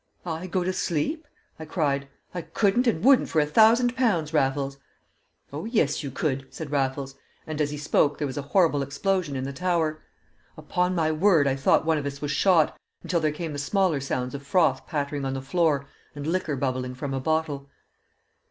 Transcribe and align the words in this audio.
"I 0.25 0.47
go 0.47 0.63
to 0.63 0.73
sleep?" 0.73 1.27
I 1.59 1.65
cried. 1.65 2.07
"I 2.33 2.41
couldn't 2.41 2.87
and 2.87 3.03
wouldn't 3.03 3.29
for 3.29 3.39
a 3.39 3.45
thousand 3.45 3.95
pounds, 3.95 4.33
Raffles!" 4.33 4.79
"Oh, 5.53 5.65
yes, 5.65 6.01
you 6.01 6.09
could!" 6.09 6.47
said 6.49 6.71
Raffles, 6.71 7.13
and 7.45 7.61
as 7.61 7.69
he 7.69 7.77
spoke 7.77 8.17
there 8.17 8.25
was 8.25 8.35
a 8.35 8.41
horrible 8.41 8.81
explosion 8.81 9.35
in 9.35 9.43
the 9.43 9.53
tower. 9.53 10.01
Upon 10.57 10.95
my 10.95 11.11
word, 11.11 11.45
I 11.47 11.55
thought 11.55 11.85
one 11.85 11.99
of 11.99 12.07
us 12.07 12.19
was 12.19 12.31
shot, 12.31 12.75
until 13.03 13.19
there 13.19 13.31
came 13.31 13.53
the 13.53 13.59
smaller 13.59 13.99
sounds 13.99 14.33
of 14.33 14.41
froth 14.41 14.87
pattering 14.87 15.23
on 15.23 15.35
the 15.35 15.39
floor 15.39 15.87
and 16.15 16.25
liquor 16.25 16.55
bubbling 16.55 16.95
from 16.95 17.13
a 17.13 17.19
bottle. 17.19 17.69